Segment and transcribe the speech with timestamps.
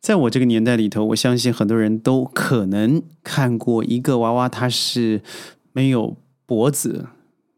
[0.00, 5.22] 在我这个年代里头，我相信很多人都可能看过一个娃娃，它是
[5.72, 7.06] 没有脖子、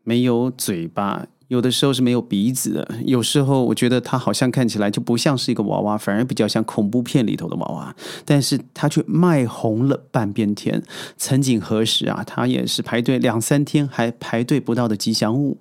[0.02, 2.96] 没有嘴巴，有的时候是没有鼻子的。
[3.04, 7.95] 有时候我觉得它好像看起来就不像是一个娃娃，反而比较像恐怖片里头的娃娃。
[8.24, 10.82] 但是它却卖红了半边天。
[11.16, 15.59] 曾几何时啊，它也是排队两三天还排队不到的吉祥物，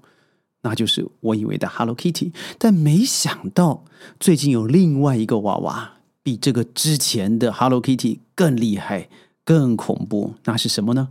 [0.63, 2.31] 那就是我以为的 Hello Kitty。
[2.57, 3.83] 但没想到
[4.19, 6.00] 最近有另外一个娃娃。
[6.23, 9.09] 比这个之前的 Hello Kitty 更厉害、
[9.43, 11.09] 更恐怖，那是什么呢？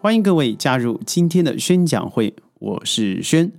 [0.00, 3.50] 欢迎各位加入今天的宣讲会，我是轩。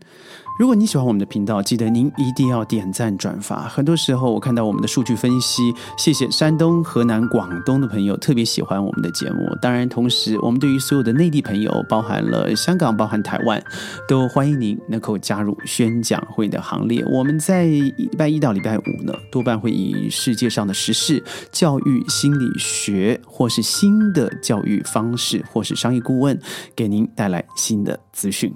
[0.59, 3.61] 如果你喜欢我们的频道，记得您一定要点赞转发。
[3.69, 9.47] 很多时候，我看到我们的数据分析，谢谢山东、河南、广东的朋友特别喜欢我们的节目。
[9.61, 13.63] 当然，同时我们对于所有的内地朋友，包含了香港、包含台湾，
[14.05, 17.05] 都欢迎您能够加入宣讲会的行列。
[17.05, 26.37] 我们在礼拜一到礼拜五呢，多半会以世界上的时事、教育心理学，或是新的教育方式，或是商业顾问，
[26.75, 28.53] 给您带来新的资讯。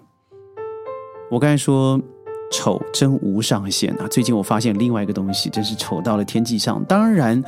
[1.34, 2.00] 我刚才说
[2.52, 4.08] 丑真无上限啊！
[4.08, 6.86] 最近我发现另外一个东西，真是丑到了天际上。
[6.86, 7.44] 当然，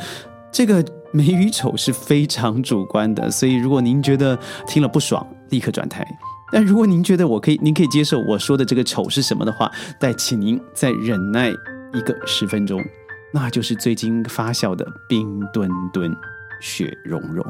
[0.51, 6.03] 这个美与丑是非常主观的，所以如果您觉得听了不爽，立刻转台。
[6.51, 11.51] 但如果您觉得我可以，您可以接受我说的这个丑是什么的话，再请您再忍耐
[11.93, 12.83] 一个十分钟，
[13.31, 16.11] 那就是最近发酵的冰墩墩、
[16.59, 17.45] 雪融融。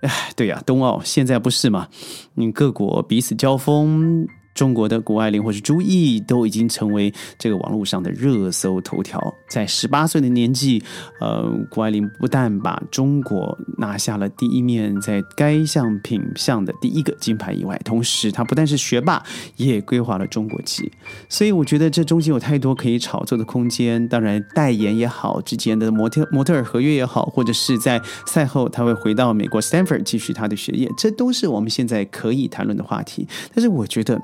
[0.00, 1.88] 哎，对呀，冬奥现在不是吗？
[2.36, 4.26] 你各国彼此交锋。
[4.54, 9.34] 中国的谷爱凌或是朱毅都已经成为这个网络上的热搜头条。
[9.48, 10.82] 在十八岁的年纪，
[11.20, 19.22] 呃，谷爱凌不但把中国拿下了第一面在该项品项的第一个金牌以外，同时她不但是学霸，
[19.56, 20.90] 也规划了中国籍。
[21.28, 24.06] 所以我觉得这中间有太多可以炒作的空间。
[24.08, 33.26] 当然，代言也好，之间的模特模特儿合约也好，或者是在赛后他会回到美国 Stanford 继续他的学业，这都是我们现在可以谈论的话题。
[33.54, 34.20] 但是我觉得。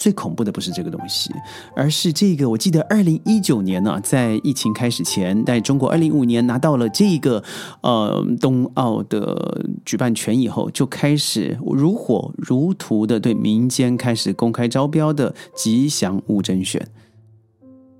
[0.00, 1.30] 最恐怖的不是这个东西，
[1.76, 2.48] 而是这个。
[2.48, 7.44] 我记得二零一九年呢，在疫情开始前，在中国二零一五年拿到了这个
[7.82, 16.88] 呃冬奥的举办权以后，就开始如火如荼的对民间开始公开招标的吉祥物甄选。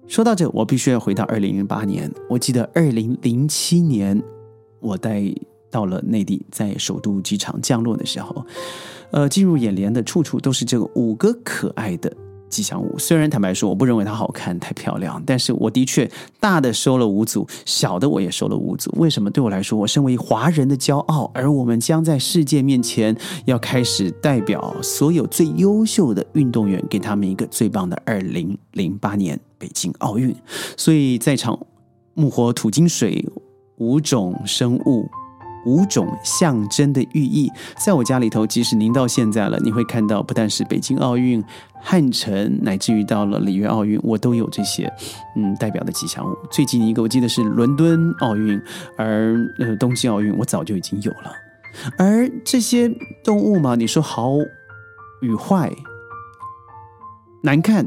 [0.08, 2.10] 说到这，我必须要回到二零零八年。
[2.30, 4.20] 我记得二零零七年，
[4.80, 5.22] 我带
[5.70, 8.46] 到了内地，在首都机场降落的时候。
[9.12, 12.12] 呃，进入眼帘的处处都是这个五个可爱的
[12.48, 12.98] 吉祥物。
[12.98, 18.92] 虽然坦白说，我不认为它好看、太漂亮，但是我的确大的收了五组，小的我也收了五组。
[18.96, 19.30] 为什么？
[19.30, 30.34] 对我来说，我身为华人的骄傲，而我们将在世界面前要开始代表所有最优秀的运动员，给他们一个最棒的二零零八年北京奥运。
[30.76, 31.58] 所以在场
[32.14, 33.24] 木、火、土、金、水
[33.76, 35.08] 五种生物。
[35.66, 37.50] 五种象征的寓意，
[37.84, 41.42] 在我家里头，即使您到现在了，你会看到，不但是北京奥运、
[41.82, 44.90] 汉城，乃至于到了里约奥运，我都有这些，
[45.36, 46.34] 嗯，代表的吉祥物。
[46.50, 48.60] 最近一个，我记得是伦敦奥运，
[48.96, 51.32] 而呃，冬季奥运，我早就已经有了。
[51.96, 52.90] 而这些
[53.22, 54.32] 动物嘛，你说好
[55.20, 55.72] 与坏，
[57.42, 57.86] 难看，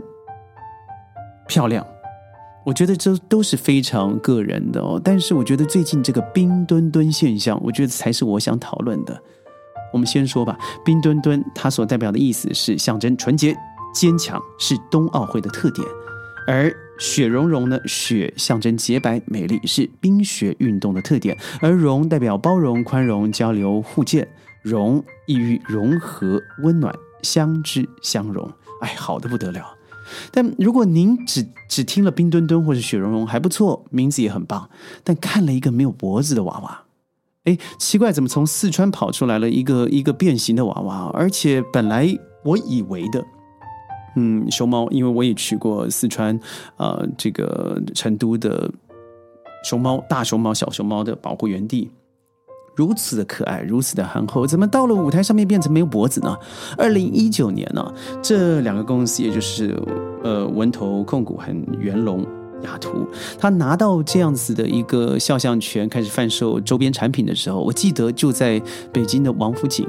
[1.47, 1.85] 漂亮。
[2.65, 9.21] 我觉得这都是非常个人的哦，但是我觉得最近这个冰墩墩现象，我觉得才是我想讨论的。
[9.91, 13.55] 我们先说吧，冰墩墩它所代表的意思是象征纯洁、
[13.93, 15.85] 坚强，是冬奥会的特点；
[16.47, 24.27] 而雪融融呢，雪象征洁白、美丽，是冰雪运动的特点；而融代表包容、宽容、交流、互鉴，
[24.61, 28.49] 融意欲融合、温暖、相知相融。
[28.81, 29.75] 哎，好的不得了。
[30.31, 34.69] 但如果您只只听了冰墩墩或者雪融融还不错，名字也很棒，
[35.03, 36.83] 但看了一个没有脖子的娃娃，
[37.45, 41.11] 哎，奇怪，怎么从四川跑出来了一个一个变形的娃娃？
[41.13, 42.07] 而且本来
[42.43, 43.23] 我以为的，
[44.15, 46.39] 嗯，熊猫，因为我也去过四川，
[46.77, 48.71] 呃，这个成都的
[49.63, 51.89] 熊猫、大熊猫、小熊猫的保护园地。
[52.75, 56.35] 如此的可爱，如此的憨厚，怎么到了舞台上面变成没有脖子呢？
[56.77, 59.79] 二零一九年呢，这两个公司，也就是
[60.23, 62.25] 呃文投控股和元龙
[62.63, 68.61] 雅图，他拿到这样子的一个肖像权，开始贩售周边产品的时候，我记得就在
[68.91, 69.87] 北京的王府井，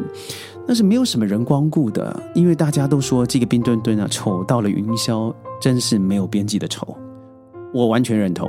[0.67, 6.97] 那是没有什么人光顾的，因为大家都说这个冰墩墩啊丑到了云霄，真是没有边际的丑，
[7.73, 8.47] 我完全认同。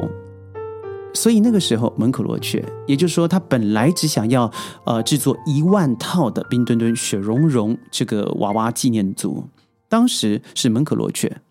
[1.15, 4.51] 所以那个时候门可罗雀，也就是说，他本来只想要
[4.85, 9.45] 呃制作一万套的冰墩墩雪融融这个娃娃纪念组，
[9.89, 11.41] 当时是门可罗雀，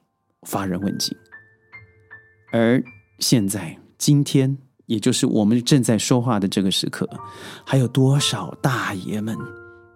[0.43, 1.17] 乏人问津。
[2.53, 2.85] 而
[3.19, 7.09] 现在，今天，也就是我们正在说话的这个时刻，
[7.65, 9.37] 还有多少大爷们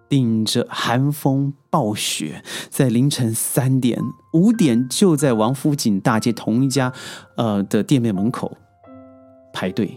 [0.09, 4.01] 顶着寒风暴雪，在凌晨三点、
[4.33, 6.91] 五点就在王府井大街同一家
[7.37, 8.57] 呃的店面门口
[9.59, 9.91] 排队？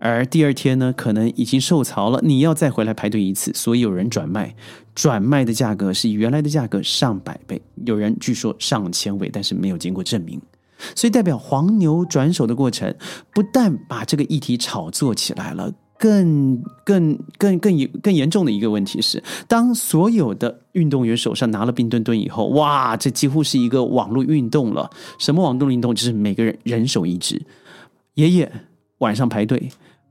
[0.00, 4.54] 而第二天呢，可能已经受潮了，你要再回来排队一次，所以有人转卖，
[4.94, 10.40] 转卖的价格是原来的价格上百倍，有人据说上千倍，但是没有经过证明，
[10.94, 12.94] 所以代表黄牛转手的过程，
[13.34, 24.88] 不但把这个议题炒作起来了，更更更更严更严重的一个问题是，当所有的运动员手上拿了冰墩墩以后，哇，这几乎是一个网络运动了。
[25.18, 25.94] 什么网络运动？
[25.94, 27.44] 就是每个人人手一支，
[28.18, 28.52] 爷爷
[28.98, 29.70] 晚上排队。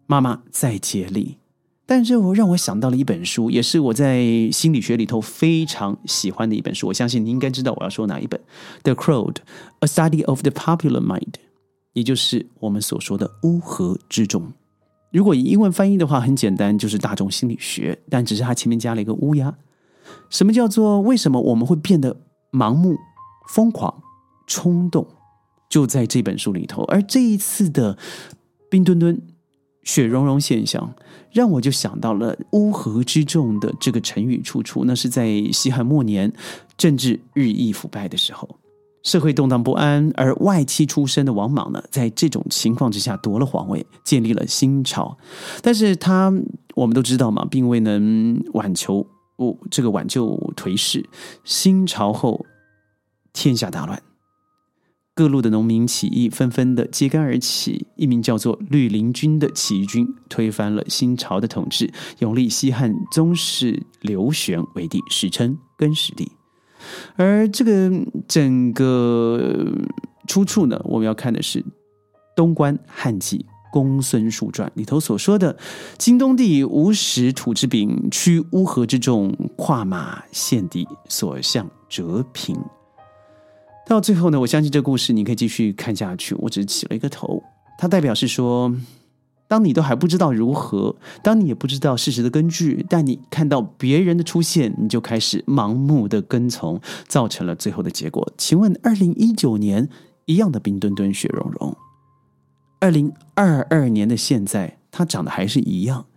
[0.10, 1.40] 妈妈在接力，
[1.86, 6.88] 但这我让我想到了一本书，也是我在心理学里头非常喜欢的一本书。
[6.88, 8.40] 我相信你应该知道我要说哪一本，
[8.84, 9.36] 《The Crowd:
[9.82, 11.20] A Study of the Popular Mind》，
[11.92, 14.54] 也就是我们所说的乌合之众。
[15.12, 19.54] 如果以英文翻译的话，很简单，就是大众心理学，但只是它前面加了一个乌鸦。
[20.30, 22.16] 什么叫做为什么我们会变得
[22.54, 22.96] 盲目、
[23.50, 24.02] 疯狂、
[24.48, 25.06] 冲动？
[25.70, 26.84] 就在这本书里头。
[26.84, 27.98] 而这一次的
[28.70, 29.22] 冰墩墩。
[29.84, 30.94] 雪融融现象
[31.32, 34.84] 让我就想到了“乌合之众”的这个成语出处。
[34.84, 36.34] 那是在西汉末年，
[36.76, 38.60] 政治日益腐败的时候，
[39.02, 45.18] 社会动荡不安，而外戚出身的王莽呢，在这种情况之下夺了皇位，建立了新朝。
[45.62, 46.34] 但是他
[46.76, 51.08] 我们都知道嘛，并未能挽求哦这个挽救颓势。
[51.46, 52.46] 新朝后，
[53.32, 54.04] 天下大乱。
[55.18, 66.32] 各路的农民起义纷纷的揭竿而起，一名叫做绿林军的起义军推翻了新朝的统治，永立西汉宗室刘玄为帝，史称更始帝。
[67.16, 67.92] 而这个
[68.28, 69.74] 整个
[70.28, 71.62] 出处呢，我们要看的是
[72.36, 73.40] 《东关汉记·
[73.74, 75.58] 公孙述传》里头所说的
[75.98, 82.56] ：“京东地无始土之柄，驱乌合之众，跨马献帝，所向折平。”
[83.88, 86.36] 到最后呢，我相信这故事你可以继续看下去。
[86.40, 87.42] 我只是起了一个头，
[87.80, 88.76] 它代表是说，
[89.48, 98.30] 当你都还不知道如何，当你也不知道事实的根据，但你看到别人的出现，你就开始盲目的跟从，造成了最后的结果。
[98.38, 99.88] 请问，二零一九年
[100.26, 101.78] 一样的冰墩墩、雪融融，
[102.82, 106.08] 二零二二年的现在，它长得还是一样，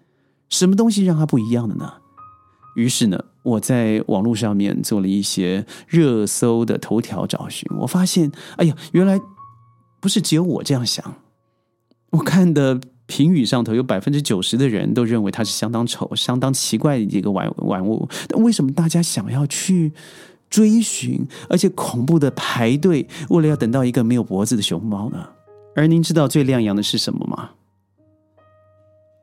[0.49, 1.95] 什么东西让它不一样的呢？
[2.75, 9.19] 于是呢，我在网络上面做了一些热搜的头条找寻，我发现，哎呀，原来
[10.01, 11.15] 不是只有我这样想。
[12.11, 18.09] 我看的评语上头有百分之九十的人都认为它是相当丑、相当奇怪的一个玩玩物。
[18.29, 19.93] 但为什么大家想要去
[20.49, 25.29] 追寻，而且恐怖的排队，为了要等到一个没有脖子的熊猫呢？
[25.75, 27.51] 而您知道最亮眼的是什么吗？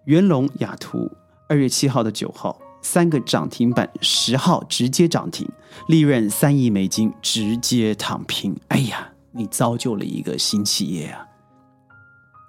[0.06, 1.12] 元龙雅图
[1.50, 2.58] 二月七号的九号。
[2.88, 5.46] 三个涨停板，十号直接涨停，
[5.90, 8.56] 利润三亿美金，直接躺平。
[8.70, 11.28] 哎呀，你造就了一个新企业啊！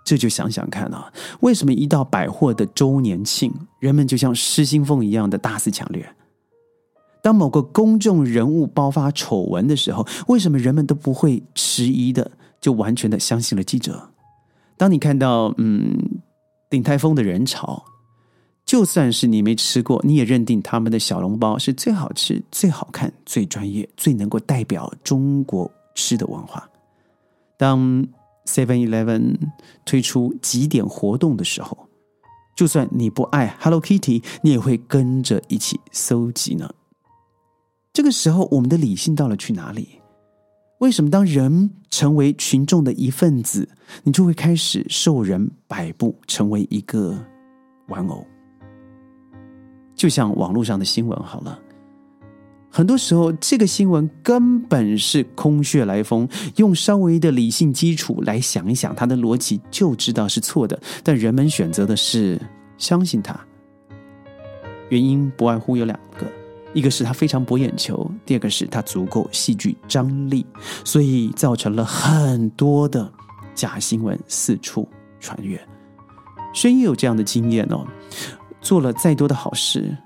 [0.05, 6.09] 这就想想看啊，为什么一到百货的周年庆，人们就像失心疯一样的大肆抢掠？
[7.21, 12.31] 当某个公众人物爆发丑闻的时候，为什么人们都不会迟疑的
[12.61, 14.11] 就完全的相信了记者？
[14.77, 16.21] 当你看到嗯，
[16.71, 17.85] 顶泰丰的人潮。
[18.69, 26.69] 就算是你没吃过，你也认定他们的小笼包是最好吃、最好看、最专业、最能够代表中国吃的文化。
[27.57, 28.07] 当
[28.45, 29.39] Seven Eleven
[29.87, 31.89] 推出几点活动的时候，
[32.55, 36.75] 就算你不爱 Hello Kitty，你也会跟着一起搜集呢。
[37.95, 40.03] 这个时候，我们的理性到了去哪里？
[40.81, 43.71] 为什么当人成为群众的一份子，
[44.05, 47.25] 你就会开始受人摆布，成为一个
[47.89, 48.27] 玩偶？
[49.99, 51.59] 就像网络上的新闻好了，
[52.71, 62.41] 很多时候这个新闻根本是空穴来风，用稍微的理性基础来想一想，它的逻辑就知道是错的，但人们选择的是
[62.79, 63.37] 相信它。
[64.89, 66.25] 原因不外乎有两个，
[66.73, 70.47] 一个是它非常博眼球，第二个是它足够戏剧张力，
[70.85, 73.13] 所以造成了很多的
[73.53, 74.89] 假新闻四处
[75.19, 75.61] 传阅。
[76.55, 77.85] 轩也有这样的经验哦。
[78.61, 79.97] 做了再多的好事，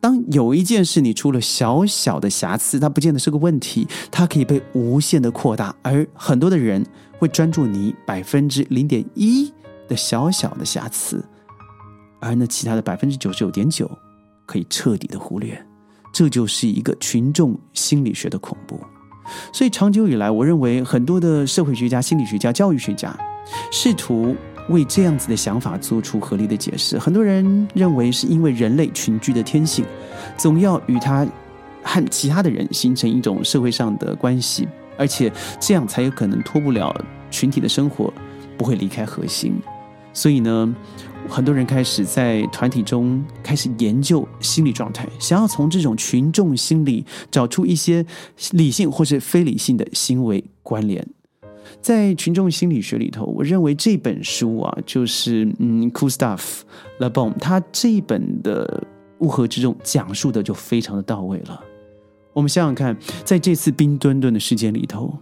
[0.00, 6.84] 当有一件事你出了小小的瑕疵，它不见得是个问题，它可以被无限的扩大，而很多的人
[7.18, 9.52] 会专注你百分之零点一
[9.88, 11.24] 的小小的瑕疵，
[12.20, 13.90] 而那其他的百分之九十九点九
[14.44, 15.66] 可以彻底的忽略。
[16.12, 18.80] 这就是一个群众心理学的恐怖。
[19.52, 23.14] 所以长久以来，我认为很多的社会学家、心理学家、教育学家
[23.70, 24.34] 试图
[24.68, 26.98] 为这样子的想法做出合理的解释。
[26.98, 29.84] 很多人认为是因为人类群居的天性，
[30.36, 31.26] 总要与他
[31.82, 36.94] 和其他的人形成一种社会上的关系，而且这样才有可能脱不了
[37.30, 38.12] 群体的生活，
[38.56, 39.54] 不会离开核心。
[40.12, 40.74] 所以呢。
[41.28, 48.06] 很多人开始在团体中开始研究心理状态，想要从这种群众心理找出一些
[48.52, 51.04] 理性或是非理性的行为关联。
[51.80, 56.60] 在群众心理学里头，我认为这本书啊，就是嗯，Cool Stuff
[56.98, 58.82] Le Bon，他这一本的
[59.18, 61.60] 乌合之众讲述的就非常的到位了。
[62.32, 65.16] 我们想想看，在这次冰墩墩的事件里头，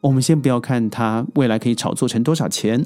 [0.00, 2.84] 我们先不要看它未来可以炒作成多少钱。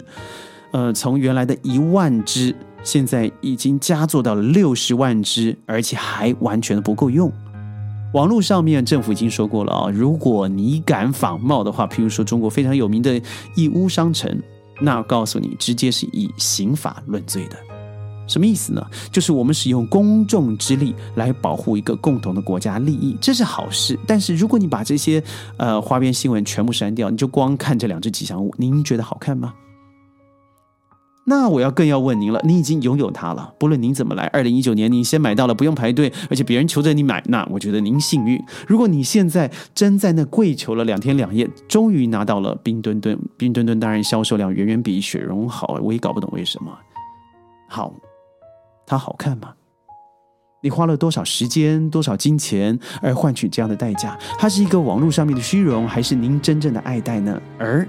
[0.73, 7.31] 呃，从原来的一万只，现在已经加做到了六十万只，而且还完全的不够用。
[8.13, 13.21] 网络上面政府已经说过了啊，如果你敢仿冒的话，譬如说中国非常有名的
[13.55, 14.37] 义乌商城，
[14.81, 17.57] 那告诉你，直接是以刑法论罪的。
[18.27, 18.85] 什么意思呢？
[19.11, 23.99] 就是我们使用公众之力来保护一个共同的国家利益，这是好事。
[24.07, 25.23] 但是如果你把这些
[25.57, 29.55] 呃花边新闻全部删掉，你就光看这两只吉祥物，您觉得好看吗？
[31.31, 38.43] 那我要更要问您了，你已经拥有它了，不论您怎么来，二零一九年您先买到了，不用排队，而且别人求着你买，那我觉得您幸运。
[38.67, 46.77] 如果你现在真在那跪求了两天两夜，终于拿到了冰墩墩，冰墩墩当然销售量远远比雪绒好，我也搞不懂为什么。
[47.69, 47.95] 好，
[48.85, 49.55] 它好看吗？
[50.63, 54.19] 你花了多少时间、多少金钱而换取这样的代价？
[54.37, 57.41] 它是一个网络上面的虚荣，还是您真正的爱戴呢？
[57.57, 57.87] 而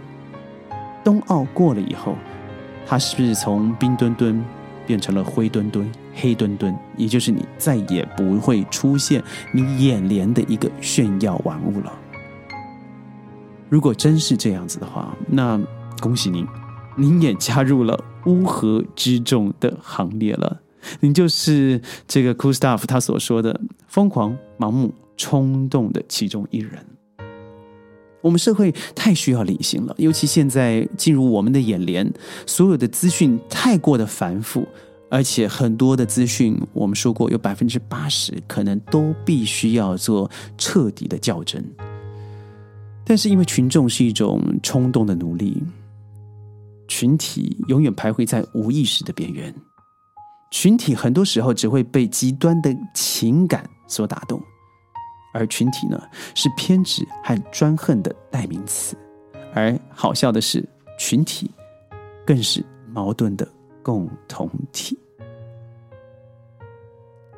[1.03, 2.15] 冬奥过了以后。
[2.91, 4.43] 它是不是从冰墩墩
[4.85, 6.77] 变成了灰墩墩、黑墩墩？
[6.97, 11.93] 也就是你再也不会出现你眼帘的一个炫耀玩物了。
[13.69, 15.57] 如果真是这样子的话，那
[16.01, 16.45] 恭喜您，
[16.97, 20.59] 您也加入了乌合之众的行列了。
[20.99, 23.57] 您就是这个 Cool Stuff 他所说的
[23.87, 26.85] 疯狂、盲目、冲动的其中一人。
[28.21, 32.11] 我们社会太需要理性了，尤其现在进入我们的眼帘，
[32.45, 34.67] 所有的资讯太过的繁复，
[35.09, 41.63] 而且很多的资讯，我们说过有百分之八十可能都必须要做彻底的校正。
[43.03, 45.63] 但是因为群众是一种冲动的奴隶，
[46.87, 49.53] 群体永远徘徊在无意识的边缘，
[50.51, 54.39] 群体很多时候只会被极端的情感所打动。
[55.33, 56.01] 而群体呢，
[56.35, 58.95] 是偏执和专横的代名词；
[59.53, 60.67] 而好笑的是，
[60.99, 61.51] 群体
[62.25, 63.47] 更是矛盾的
[63.81, 64.97] 共同体。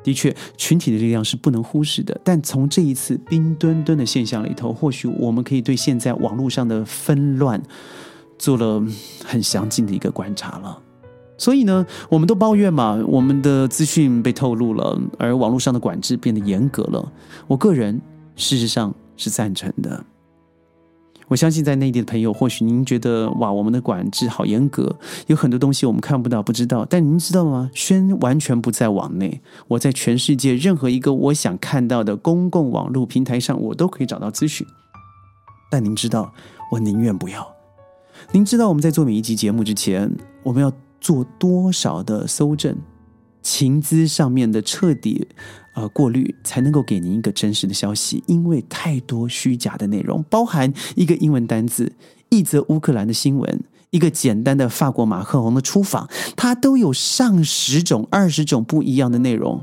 [0.02, 2.20] 的确，群体的力量是不能忽视的。
[2.22, 7.62] 但从这一次冰墩墩的现象里头，或许我们可以对现在网络上的纷乱
[8.38, 8.82] 做了
[9.24, 10.82] 很详尽的一个观察了。
[11.36, 17.12] 所以呢，我们都抱怨嘛，我们的资讯被透露了，而网络上的管制变得严格了。
[17.46, 18.00] 我个人
[18.36, 20.04] 事实上是赞成的。
[21.26, 24.94] 我相信在内地的朋友，或许您觉得哇，我们的管制好严格，
[25.26, 26.86] 有很多东西我们看不到、不知道。
[26.88, 27.70] 但您知道吗？
[27.72, 34.66] 轩完全不在网内，我在全世界任何一个我想看到的公共网络平台上，我都可以找到资讯。
[35.70, 36.32] 但您知道，
[36.70, 37.50] 我宁愿不要。
[38.32, 40.14] 您知道我们在做每一集节目之前，
[40.44, 40.70] 我们要。
[41.04, 42.74] 做多少的搜证、
[43.42, 45.28] 情资上面的彻底
[45.74, 48.24] 呃过滤，才能够给您一个真实的消息？
[48.26, 51.92] 因为太多虚假的内容，包含一个英文单字、
[52.30, 59.62] 一则乌克兰的新闻、一个简单的法国马克龙的出访，它都有上十种、二十种不一样的内容。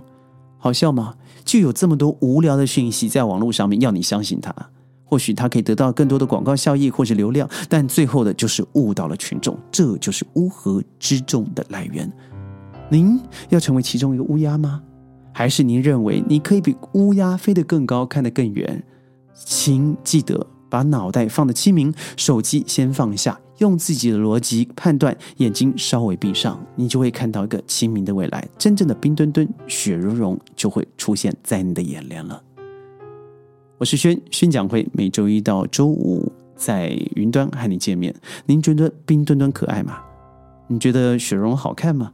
[0.60, 1.16] 好笑吗？
[1.44, 4.54] 就有这么多无聊的讯息在网络上面，要你相信它。
[5.12, 12.10] 或许他可以得到更多的广告效益或者流量，但最后的就是误导了群众，这就是乌合之众的来源。
[12.89, 14.82] 您要成为其中一个乌鸦吗？
[15.34, 18.82] 还是您认为你可以比乌鸦飞得更高，看得更远？
[19.34, 32.41] 请记得把脑袋放得清明，手机先放下，用自己的逻辑判断，眼睛稍微闭上，你就会看到一个清明的未来，真正的冰墩墩、雪融融就会出现在你的眼帘了。
[33.82, 38.14] 我是轩，宣讲会每周一到周五在云端和你见面。
[38.46, 40.00] 您觉得冰墩墩可爱吗？
[40.68, 42.14] 你觉得雪容好看吗？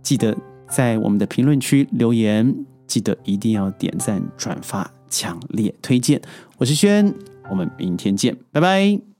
[0.00, 0.36] 记得
[0.70, 2.54] 在我们的评论区留言，
[2.86, 6.22] 记得一定要点赞、转发、强烈推荐。
[6.56, 7.12] 我是轩，
[7.50, 9.17] 我们明天见，拜拜。